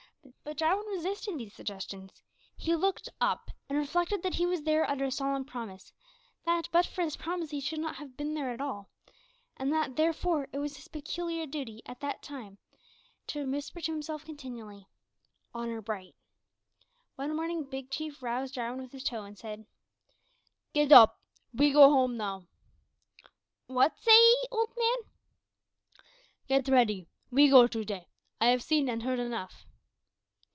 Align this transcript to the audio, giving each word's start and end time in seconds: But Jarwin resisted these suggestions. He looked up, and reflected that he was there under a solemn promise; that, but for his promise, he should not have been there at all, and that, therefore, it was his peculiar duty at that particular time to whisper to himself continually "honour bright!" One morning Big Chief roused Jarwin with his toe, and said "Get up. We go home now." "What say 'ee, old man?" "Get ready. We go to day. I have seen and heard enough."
But 0.43 0.57
Jarwin 0.57 0.85
resisted 0.87 1.37
these 1.39 1.53
suggestions. 1.55 2.21
He 2.57 2.75
looked 2.75 3.07
up, 3.21 3.49
and 3.69 3.77
reflected 3.77 4.21
that 4.21 4.35
he 4.35 4.45
was 4.45 4.61
there 4.63 4.87
under 4.87 5.05
a 5.05 5.11
solemn 5.11 5.45
promise; 5.45 5.93
that, 6.45 6.67
but 6.73 6.85
for 6.85 7.01
his 7.03 7.15
promise, 7.17 7.49
he 7.51 7.59
should 7.61 7.79
not 7.79 7.95
have 7.95 8.17
been 8.17 8.33
there 8.35 8.51
at 8.51 8.59
all, 8.61 8.89
and 9.57 9.71
that, 9.73 9.95
therefore, 9.95 10.47
it 10.51 10.59
was 10.59 10.75
his 10.75 10.87
peculiar 10.89 11.45
duty 11.47 11.81
at 11.87 12.01
that 12.01 12.17
particular 12.21 12.41
time 12.49 12.57
to 13.27 13.49
whisper 13.49 13.79
to 13.81 13.91
himself 13.93 14.25
continually 14.25 14.85
"honour 15.55 15.81
bright!" 15.81 16.13
One 17.15 17.35
morning 17.35 17.63
Big 17.63 17.89
Chief 17.89 18.21
roused 18.21 18.53
Jarwin 18.55 18.81
with 18.81 18.91
his 18.91 19.03
toe, 19.03 19.23
and 19.23 19.37
said 19.37 19.65
"Get 20.73 20.91
up. 20.91 21.19
We 21.53 21.71
go 21.71 21.89
home 21.89 22.17
now." 22.17 22.45
"What 23.67 23.97
say 23.99 24.11
'ee, 24.11 24.45
old 24.51 24.73
man?" 24.77 25.11
"Get 26.47 26.67
ready. 26.67 27.07
We 27.31 27.47
go 27.49 27.65
to 27.67 27.85
day. 27.85 28.07
I 28.41 28.47
have 28.47 28.61
seen 28.61 28.87
and 28.89 29.01
heard 29.03 29.17
enough." 29.19 29.65